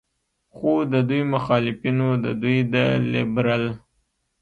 [0.55, 2.75] خو د دوي مخالفينو د دوي د
[3.11, 3.63] لبرل